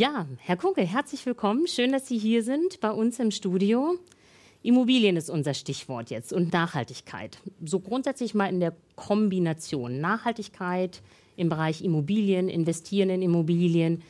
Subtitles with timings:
[0.00, 1.66] Ja, Herr Kunke, herzlich willkommen.
[1.66, 3.98] Schön, dass Sie hier sind bei uns im Studio.
[4.62, 7.36] Immobilien ist unser Stichwort jetzt und Nachhaltigkeit.
[7.62, 11.02] So grundsätzlich mal in der Kombination Nachhaltigkeit
[11.36, 14.02] im Bereich Immobilien, investieren in Immobilien.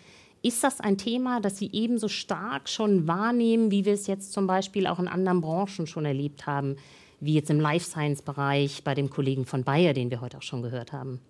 [0.42, 4.46] Ist das ein Thema, das Sie ebenso stark schon wahrnehmen, wie wir es jetzt zum
[4.46, 6.76] Beispiel auch in anderen Branchen schon erlebt haben,
[7.18, 10.62] wie jetzt im Life Science-Bereich bei dem Kollegen von Bayer, den wir heute auch schon
[10.62, 11.20] gehört haben?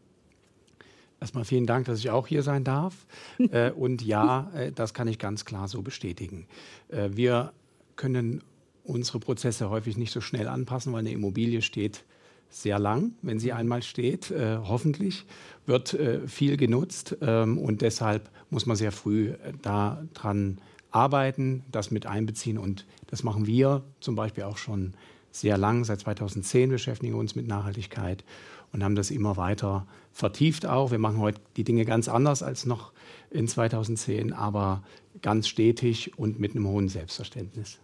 [1.20, 3.06] Erstmal vielen Dank, dass ich auch hier sein darf.
[3.50, 6.46] äh, und ja, äh, das kann ich ganz klar so bestätigen.
[6.88, 7.52] Äh, wir
[7.96, 8.42] können
[8.84, 12.04] unsere Prozesse häufig nicht so schnell anpassen, weil eine Immobilie steht
[12.48, 14.30] sehr lang, wenn sie einmal steht.
[14.30, 15.24] Äh, hoffentlich
[15.66, 20.58] wird äh, viel genutzt ähm, und deshalb muss man sehr früh äh, daran
[20.90, 24.94] arbeiten, das mit einbeziehen und das machen wir zum Beispiel auch schon
[25.30, 25.84] sehr lang.
[25.84, 28.24] Seit 2010 beschäftigen wir uns mit Nachhaltigkeit
[28.72, 30.90] und haben das immer weiter vertieft auch.
[30.90, 32.92] Wir machen heute die Dinge ganz anders als noch
[33.30, 34.82] in 2010, aber
[35.22, 37.78] ganz stetig und mit einem hohen Selbstverständnis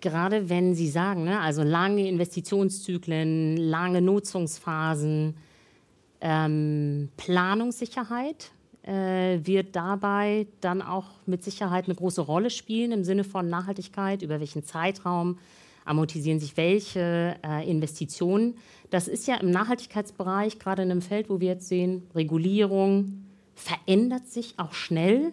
[0.00, 5.36] gerade wenn Sie sagen, ne, also lange Investitionszyklen, lange Nutzungsphasen,
[6.20, 8.50] ähm, Planungssicherheit
[8.82, 14.22] äh, wird dabei dann auch mit Sicherheit eine große Rolle spielen im Sinne von Nachhaltigkeit,
[14.22, 15.38] über welchen Zeitraum
[15.90, 18.54] amortisieren sich welche äh, Investitionen.
[18.90, 23.24] Das ist ja im Nachhaltigkeitsbereich, gerade in einem Feld, wo wir jetzt sehen, Regulierung
[23.54, 25.32] verändert sich auch schnell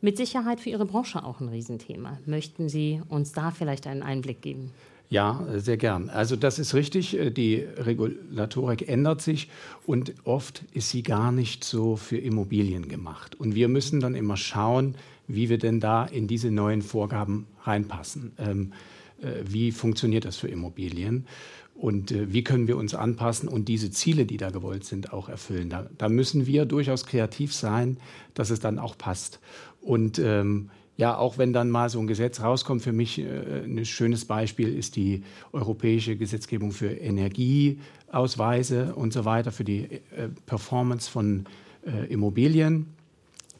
[0.00, 2.18] mit Sicherheit für Ihre Branche auch ein Riesenthema.
[2.26, 4.72] Möchten Sie uns da vielleicht einen Einblick geben?
[5.10, 6.08] Ja, sehr gern.
[6.08, 7.18] Also das ist richtig.
[7.36, 9.50] Die Regulatorik ändert sich
[9.84, 13.34] und oft ist sie gar nicht so für Immobilien gemacht.
[13.38, 14.94] Und wir müssen dann immer schauen,
[15.34, 18.32] wie wir denn da in diese neuen Vorgaben reinpassen.
[18.38, 18.72] Ähm,
[19.20, 21.26] äh, wie funktioniert das für Immobilien?
[21.74, 25.28] Und äh, wie können wir uns anpassen und diese Ziele, die da gewollt sind, auch
[25.28, 25.70] erfüllen?
[25.70, 27.96] Da, da müssen wir durchaus kreativ sein,
[28.34, 29.40] dass es dann auch passt.
[29.80, 33.86] Und ähm, ja, auch wenn dann mal so ein Gesetz rauskommt, für mich äh, ein
[33.86, 41.10] schönes Beispiel ist die europäische Gesetzgebung für Energieausweise und so weiter, für die äh, Performance
[41.10, 41.46] von
[41.86, 42.99] äh, Immobilien.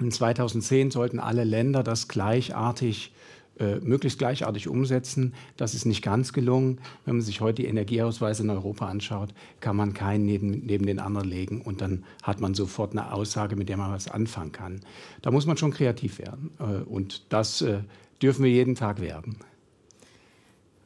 [0.00, 3.12] In 2010 sollten alle Länder das gleichartig
[3.60, 5.34] äh, möglichst gleichartig umsetzen.
[5.58, 6.78] Das ist nicht ganz gelungen.
[7.04, 10.98] Wenn man sich heute die Energieausweise in Europa anschaut, kann man keinen neben, neben den
[10.98, 14.80] anderen legen und dann hat man sofort eine Aussage, mit der man was anfangen kann.
[15.20, 17.80] Da muss man schon kreativ werden äh, und das äh,
[18.22, 19.36] dürfen wir jeden Tag werden.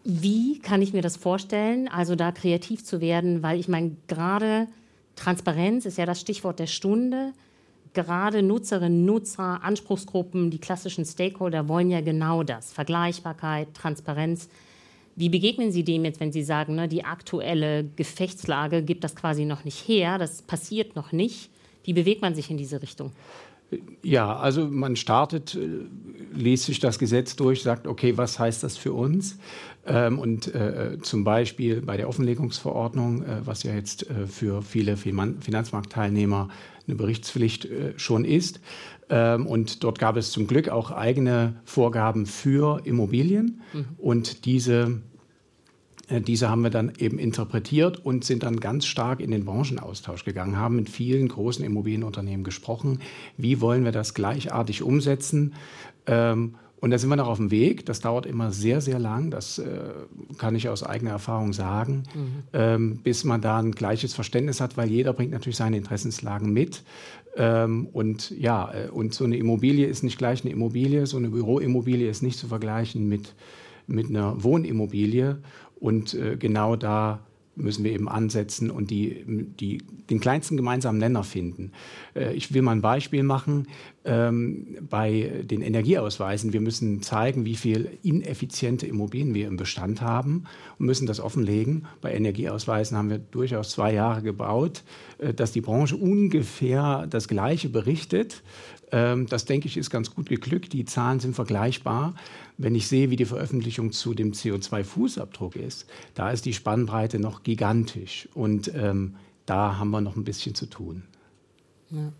[0.02, 4.66] Wie kann ich mir das vorstellen, also da kreativ zu werden, weil ich meine, gerade
[5.14, 7.32] Transparenz ist ja das Stichwort der Stunde
[7.94, 12.72] gerade Nutzerinnen, Nutzer, Anspruchsgruppen, die klassischen Stakeholder wollen ja genau das.
[12.72, 14.48] Vergleichbarkeit, Transparenz.
[15.16, 19.44] Wie begegnen Sie dem jetzt, wenn Sie sagen, ne, die aktuelle Gefechtslage gibt das quasi
[19.44, 21.50] noch nicht her, das passiert noch nicht?
[21.84, 23.12] Wie bewegt man sich in diese Richtung?
[24.02, 25.68] Ja, also man startet, äh,
[26.34, 29.38] liest sich das Gesetz durch, sagt, okay, was heißt das für uns?
[29.86, 34.96] Ähm, und äh, zum Beispiel bei der Offenlegungsverordnung, äh, was ja jetzt äh, für viele
[34.96, 36.48] Finanzmarktteilnehmer
[36.86, 38.60] eine Berichtspflicht äh, schon ist.
[39.08, 43.60] Ähm, und dort gab es zum Glück auch eigene Vorgaben für Immobilien.
[43.72, 43.86] Mhm.
[43.98, 45.00] Und diese
[46.08, 50.24] äh, diese haben wir dann eben interpretiert und sind dann ganz stark in den Branchenaustausch
[50.24, 53.00] gegangen, haben mit vielen großen Immobilienunternehmen gesprochen.
[53.36, 55.54] Wie wollen wir das gleichartig umsetzen?
[56.06, 57.86] Ähm, und da sind wir noch auf dem Weg.
[57.86, 59.30] Das dauert immer sehr, sehr lang.
[59.30, 59.64] Das äh,
[60.36, 62.42] kann ich aus eigener Erfahrung sagen, mhm.
[62.52, 66.82] ähm, bis man da ein gleiches Verständnis hat, weil jeder bringt natürlich seine Interessenslagen mit.
[67.38, 71.06] Ähm, und ja, äh, und so eine Immobilie ist nicht gleich eine Immobilie.
[71.06, 73.34] So eine Büroimmobilie ist nicht zu vergleichen mit,
[73.86, 75.38] mit einer Wohnimmobilie.
[75.80, 77.20] Und äh, genau da
[77.56, 79.78] müssen wir eben ansetzen und die, die,
[80.10, 81.72] den kleinsten gemeinsamen Nenner finden.
[82.14, 83.68] Äh, ich will mal ein Beispiel machen.
[84.04, 90.44] Ähm, bei den Energieausweisen, wir müssen zeigen, wie viel ineffiziente Immobilien wir im Bestand haben
[90.78, 91.86] und müssen das offenlegen.
[92.00, 94.82] Bei Energieausweisen haben wir durchaus zwei Jahre gebaut,
[95.18, 98.42] äh, dass die Branche ungefähr das Gleiche berichtet.
[98.94, 100.72] Ähm, das denke ich ist ganz gut geglückt.
[100.72, 102.14] Die Zahlen sind vergleichbar.
[102.58, 107.42] Wenn ich sehe, wie die Veröffentlichung zu dem CO2-Fußabdruck ist, da ist die Spannbreite noch
[107.42, 108.28] gigantisch.
[108.34, 111.02] Und ähm, da haben wir noch ein bisschen zu tun.
[111.90, 112.12] Ja.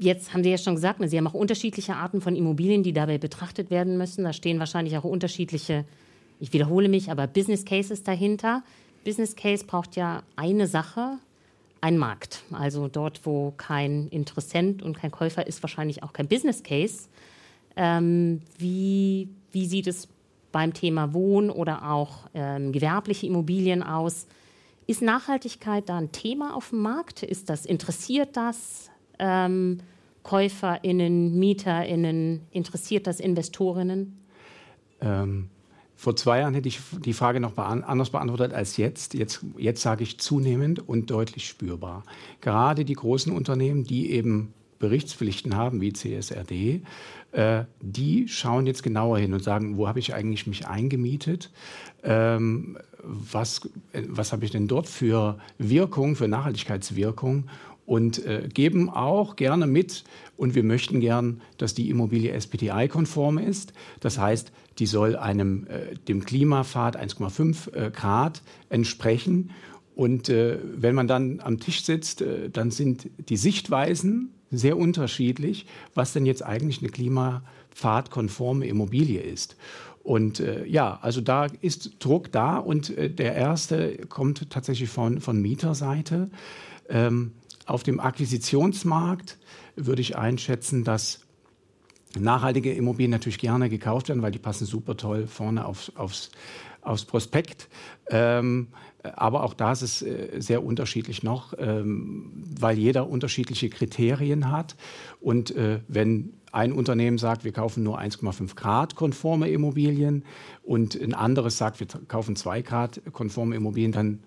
[0.00, 2.92] Jetzt haben Sie ja schon gesagt, ne, Sie haben auch unterschiedliche Arten von Immobilien, die
[2.92, 4.24] dabei betrachtet werden müssen.
[4.24, 5.84] Da stehen wahrscheinlich auch unterschiedliche,
[6.40, 8.64] ich wiederhole mich, aber Business Cases dahinter.
[9.04, 11.18] Business Case braucht ja eine Sache,
[11.80, 12.42] ein Markt.
[12.52, 17.08] Also dort, wo kein Interessent und kein Käufer ist, wahrscheinlich auch kein Business Case.
[17.76, 20.08] Ähm, wie, wie sieht es
[20.52, 24.26] beim Thema Wohn- oder auch ähm, gewerbliche Immobilien aus?
[24.86, 27.22] Ist Nachhaltigkeit da ein Thema auf dem Markt?
[27.22, 28.90] Ist das, interessiert das?
[29.18, 29.78] Ähm,
[30.24, 32.40] KäuferInnen, MieterInnen?
[32.50, 34.18] Interessiert das Investorinnen?
[35.00, 35.48] Ähm,
[36.00, 39.12] vor zwei Jahren hätte ich die Frage noch anders beantwortet als jetzt.
[39.12, 42.04] Jetzt, jetzt sage ich zunehmend und deutlich spürbar.
[42.40, 46.80] Gerade die großen Unternehmen, die eben Berichtspflichten haben, wie CSRD,
[47.32, 51.50] äh, die schauen jetzt genauer hin und sagen, wo habe ich eigentlich mich eingemietet?
[52.02, 57.44] Ähm, was, was habe ich denn dort für Wirkung, für Nachhaltigkeitswirkung?
[57.90, 60.04] Und äh, geben auch gerne mit,
[60.36, 63.72] und wir möchten gern, dass die Immobilie SPTI-konform ist.
[63.98, 69.50] Das heißt, die soll einem, äh, dem Klimapfad 1,5 äh, Grad entsprechen.
[69.96, 75.66] Und äh, wenn man dann am Tisch sitzt, äh, dann sind die Sichtweisen sehr unterschiedlich,
[75.92, 79.56] was denn jetzt eigentlich eine klimapfadkonforme Immobilie ist.
[80.04, 85.20] Und äh, ja, also da ist Druck da und äh, der erste kommt tatsächlich von,
[85.20, 86.30] von Mieterseite.
[86.88, 87.32] Ähm,
[87.70, 89.38] auf dem Akquisitionsmarkt
[89.76, 91.20] würde ich einschätzen, dass
[92.18, 96.30] nachhaltige Immobilien natürlich gerne gekauft werden, weil die passen super toll vorne aufs, aufs,
[96.82, 97.68] aufs Prospekt.
[98.08, 98.68] Ähm,
[99.02, 104.76] aber auch das ist äh, sehr unterschiedlich noch, ähm, weil jeder unterschiedliche Kriterien hat.
[105.20, 110.24] Und äh, wenn ein Unternehmen sagt, wir kaufen nur 1,5 Grad konforme Immobilien
[110.62, 114.18] und ein anderes sagt, wir kaufen 2 Grad konforme Immobilien, dann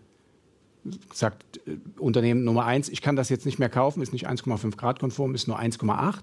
[1.13, 4.75] sagt äh, Unternehmen Nummer eins, ich kann das jetzt nicht mehr kaufen, ist nicht 1,5
[4.75, 6.15] Grad konform, ist nur 1,8.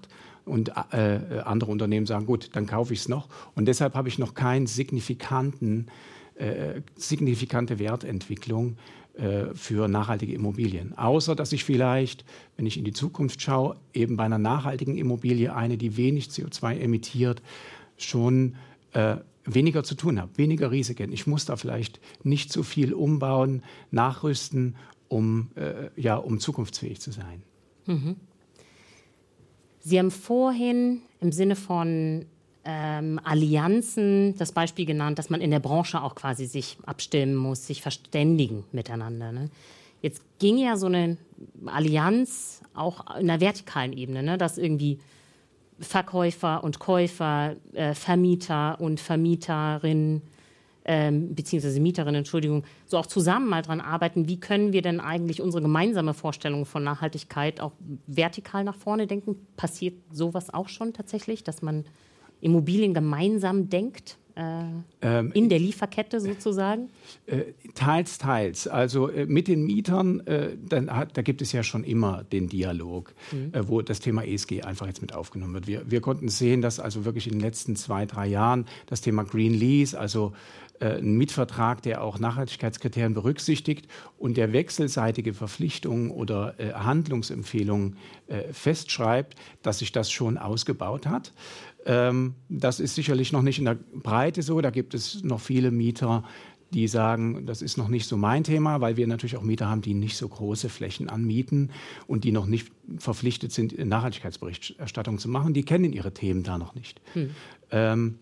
[0.43, 3.27] Und äh, andere Unternehmen sagen, gut, dann kaufe ich es noch.
[3.53, 4.33] Und deshalb habe ich noch
[4.65, 5.87] signifikanten
[6.35, 8.77] äh, signifikante Wertentwicklung
[9.13, 10.97] äh, für nachhaltige Immobilien.
[10.97, 12.25] Außer dass ich vielleicht,
[12.57, 16.79] wenn ich in die Zukunft schaue, eben bei einer nachhaltigen Immobilie, eine, die wenig CO2
[16.79, 17.41] emittiert,
[17.97, 18.55] schon
[18.93, 21.11] äh, weniger zu tun habe, weniger Risiken.
[21.11, 24.75] Ich muss da vielleicht nicht so viel umbauen, nachrüsten,
[25.07, 27.43] um, äh, ja, um zukunftsfähig zu sein.
[27.85, 28.15] Mhm.
[29.79, 32.25] Sie haben vorhin im Sinne von
[32.63, 37.65] ähm, Allianzen das Beispiel genannt, dass man in der Branche auch quasi sich abstimmen muss,
[37.65, 39.31] sich verständigen miteinander.
[39.31, 39.49] Ne?
[40.01, 41.17] Jetzt ging ja so eine
[41.65, 44.37] Allianz auch in der vertikalen Ebene, ne?
[44.37, 44.99] dass irgendwie
[45.81, 50.21] Verkäufer und Käufer, äh, Vermieter und Vermieterinnen,
[50.85, 55.41] ähm, beziehungsweise Mieterinnen, Entschuldigung, so auch zusammen mal dran arbeiten, wie können wir denn eigentlich
[55.41, 57.73] unsere gemeinsame Vorstellung von Nachhaltigkeit auch
[58.07, 59.35] vertikal nach vorne denken?
[59.57, 61.85] Passiert sowas auch schon tatsächlich, dass man
[62.39, 64.17] Immobilien gemeinsam denkt?
[64.35, 64.63] Äh,
[65.01, 66.89] ähm, in der Lieferkette sozusagen?
[67.25, 68.67] Äh, teils, teils.
[68.67, 70.55] Also äh, mit den Mietern, äh,
[70.87, 73.53] hat, da gibt es ja schon immer den Dialog, mhm.
[73.53, 75.67] Äh, wo das Thema ESG einfach jetzt mit aufgenommen wird.
[75.67, 79.23] Wir, wir konnten sehen, dass also wirklich in den letzten zwei, drei Jahren das Thema
[79.23, 80.33] Green Lease, also
[80.81, 83.87] äh, ein Mietvertrag, der auch Nachhaltigkeitskriterien berücksichtigt
[84.17, 87.97] und der wechselseitige Verpflichtungen oder äh, Handlungsempfehlungen
[88.27, 91.33] äh, festschreibt, dass sich das schon ausgebaut hat.
[91.85, 94.61] Ähm, das ist sicherlich noch nicht in der Breite so.
[94.61, 96.23] Da gibt es noch viele Mieter,
[96.73, 99.81] die sagen, das ist noch nicht so mein Thema, weil wir natürlich auch Mieter haben,
[99.81, 101.71] die nicht so große Flächen anmieten
[102.07, 105.53] und die noch nicht verpflichtet sind, Nachhaltigkeitsberichterstattung zu machen.
[105.53, 107.01] Die kennen ihre Themen da noch nicht.
[107.13, 107.31] Hm.
[107.71, 108.19] Ähm,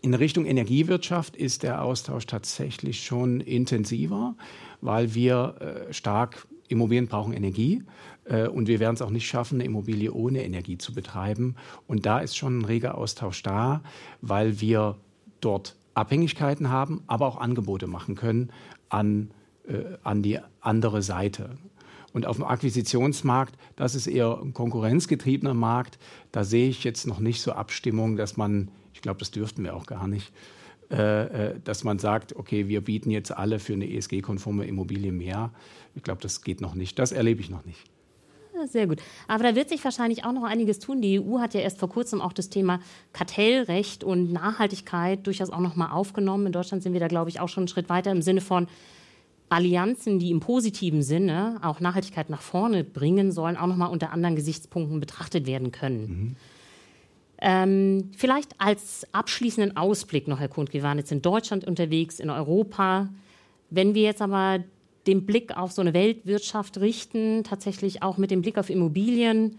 [0.00, 4.36] in Richtung Energiewirtschaft ist der Austausch tatsächlich schon intensiver,
[4.80, 7.82] weil wir äh, stark Immobilien brauchen Energie
[8.24, 11.56] äh, und wir werden es auch nicht schaffen, eine Immobilie ohne Energie zu betreiben.
[11.86, 13.82] Und da ist schon ein reger Austausch da,
[14.20, 14.96] weil wir
[15.40, 18.50] dort Abhängigkeiten haben, aber auch Angebote machen können
[18.88, 19.30] an,
[19.66, 21.56] äh, an die andere Seite.
[22.12, 25.98] Und auf dem Akquisitionsmarkt, das ist eher ein konkurrenzgetriebener Markt,
[26.32, 29.76] da sehe ich jetzt noch nicht so Abstimmung, dass man, ich glaube, das dürften wir
[29.76, 30.32] auch gar nicht,
[30.88, 35.50] dass man sagt, okay, wir bieten jetzt alle für eine ESG-konforme Immobilie mehr.
[35.94, 36.98] Ich glaube, das geht noch nicht.
[36.98, 37.80] Das erlebe ich noch nicht.
[38.64, 39.02] Sehr gut.
[39.28, 41.02] Aber da wird sich wahrscheinlich auch noch einiges tun.
[41.02, 42.80] Die EU hat ja erst vor kurzem auch das Thema
[43.12, 46.46] Kartellrecht und Nachhaltigkeit durchaus auch noch mal aufgenommen.
[46.46, 48.66] In Deutschland sind wir da, glaube ich, auch schon einen Schritt weiter im Sinne von
[49.50, 54.10] Allianzen, die im positiven Sinne auch Nachhaltigkeit nach vorne bringen sollen, auch noch mal unter
[54.10, 56.06] anderen Gesichtspunkten betrachtet werden können.
[56.06, 56.36] Mhm.
[57.40, 62.30] Ähm, vielleicht als abschließenden Ausblick noch, Herr Kund, wir waren jetzt in Deutschland unterwegs, in
[62.30, 63.08] Europa.
[63.68, 64.64] Wenn wir jetzt aber
[65.06, 69.58] den Blick auf so eine Weltwirtschaft richten, tatsächlich auch mit dem Blick auf Immobilien.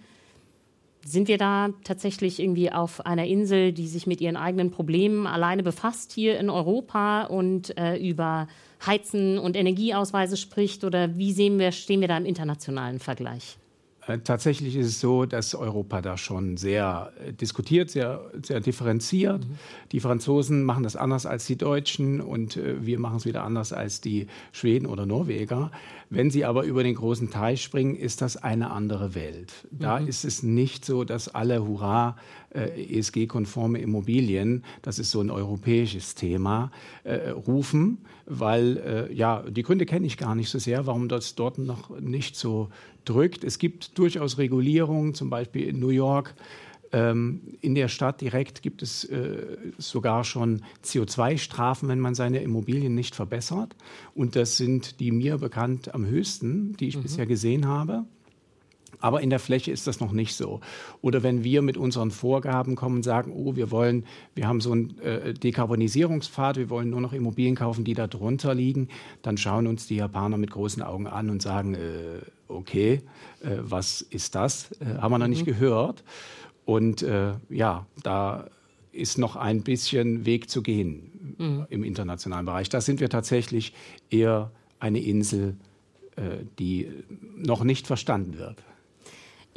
[1.05, 5.63] Sind wir da tatsächlich irgendwie auf einer Insel, die sich mit ihren eigenen Problemen alleine
[5.63, 8.47] befasst hier in Europa und äh, über
[8.85, 10.83] Heizen und Energieausweise spricht?
[10.83, 13.57] Oder wie sehen wir, stehen wir da im internationalen Vergleich?
[14.07, 19.47] Äh, tatsächlich ist es so, dass Europa da schon sehr äh, diskutiert, sehr, sehr differenziert.
[19.47, 19.57] Mhm.
[19.91, 23.73] Die Franzosen machen das anders als die Deutschen und äh, wir machen es wieder anders
[23.73, 25.71] als die Schweden oder Norweger.
[26.09, 29.53] Wenn sie aber über den großen Teich springen, ist das eine andere Welt.
[29.71, 30.07] Da mhm.
[30.07, 32.15] ist es nicht so, dass alle Hurra
[32.57, 36.71] äh, ESG-konforme Immobilien, das ist so ein europäisches Thema,
[37.03, 41.35] äh, rufen, weil äh, ja, die Gründe kenne ich gar nicht so sehr, warum das
[41.35, 42.69] dort noch nicht so
[43.05, 43.43] drückt.
[43.43, 46.35] Es gibt durchaus Regulierungen, zum Beispiel in New York.
[46.93, 52.95] Ähm, in der Stadt direkt gibt es äh, sogar schon CO2-Strafen, wenn man seine Immobilien
[52.95, 53.75] nicht verbessert.
[54.15, 57.03] Und das sind die mir bekannt am höchsten, die ich mhm.
[57.03, 58.05] bisher gesehen habe.
[58.99, 60.59] Aber in der Fläche ist das noch nicht so.
[61.01, 64.71] Oder wenn wir mit unseren Vorgaben kommen und sagen, oh, wir wollen, wir haben so
[64.71, 68.87] einen äh, Dekarbonisierungspfad, wir wollen nur noch Immobilien kaufen, die da drunter liegen,
[69.21, 73.01] dann schauen uns die Japaner mit großen Augen an und sagen, äh, okay,
[73.41, 74.71] äh, was ist das?
[74.79, 75.51] Äh, haben wir noch nicht mhm.
[75.51, 76.03] gehört.
[76.65, 78.49] Und äh, ja, da
[78.91, 81.65] ist noch ein bisschen Weg zu gehen mhm.
[81.69, 82.69] im internationalen Bereich.
[82.69, 83.73] Da sind wir tatsächlich
[84.09, 85.55] eher eine Insel,
[86.15, 86.89] äh, die
[87.35, 88.63] noch nicht verstanden wird.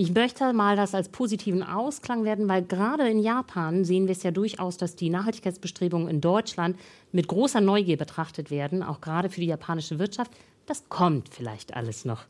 [0.00, 4.22] Ich möchte mal das als positiven Ausklang werden, weil gerade in Japan sehen wir es
[4.22, 6.78] ja durchaus, dass die Nachhaltigkeitsbestrebungen in Deutschland
[7.12, 10.32] mit großer Neugier betrachtet werden, auch gerade für die japanische Wirtschaft.
[10.64, 12.24] Das kommt vielleicht alles noch.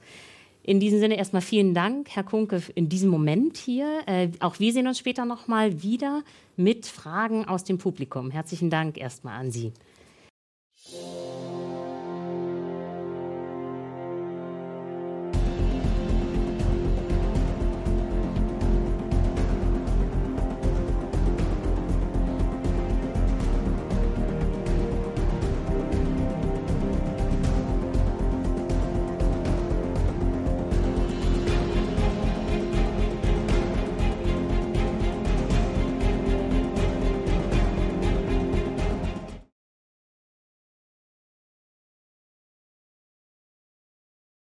[0.64, 4.00] In diesem Sinne erstmal vielen Dank, Herr Kunke, in diesem Moment hier.
[4.06, 6.24] Äh, auch wir sehen uns später noch mal wieder
[6.56, 8.32] mit Fragen aus dem Publikum.
[8.32, 9.72] Herzlichen Dank erstmal an Sie.